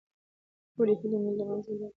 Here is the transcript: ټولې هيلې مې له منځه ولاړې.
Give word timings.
ټولې 0.73 0.93
هيلې 0.99 1.17
مې 1.23 1.31
له 1.37 1.43
منځه 1.49 1.71
ولاړې. 1.73 1.89